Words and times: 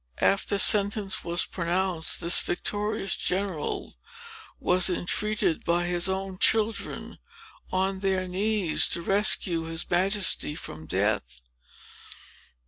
After 0.19 0.57
sentence 0.57 1.23
was 1.23 1.45
pronounced, 1.45 2.21
this 2.21 2.39
victorious 2.39 3.15
general 3.15 3.97
was 4.59 4.89
entreated 4.89 5.63
by 5.63 5.85
his 5.85 6.09
own 6.09 6.39
children, 6.39 7.19
on 7.71 7.99
their 7.99 8.27
knees, 8.27 8.87
to 8.87 9.03
rescue 9.03 9.65
his 9.65 9.87
Majesty 9.87 10.55
from 10.55 10.87
death. 10.87 11.41